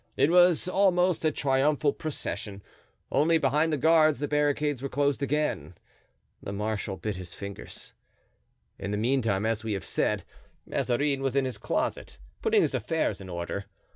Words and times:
It 0.17 0.31
was 0.31 0.67
almost 0.67 1.23
a 1.25 1.31
triumphal 1.31 1.93
procession; 1.93 2.63
only, 3.11 3.37
behind 3.37 3.71
the 3.71 3.77
guards 3.77 4.17
the 4.17 4.27
barricades 4.27 4.81
were 4.81 4.89
closed 4.89 5.21
again. 5.21 5.75
The 6.41 6.51
marshal 6.51 6.97
bit 6.97 7.17
his 7.17 7.35
fingers. 7.35 7.93
In 8.79 8.89
the 8.89 8.97
meantime, 8.97 9.45
as 9.45 9.63
we 9.63 9.73
have 9.73 9.85
said, 9.85 10.23
Mazarin 10.65 11.21
was 11.21 11.35
in 11.35 11.45
his 11.45 11.59
closet, 11.59 12.17
putting 12.41 12.63
his 12.63 12.73
affairs 12.73 13.21
in 13.21 13.29
order. 13.29 13.65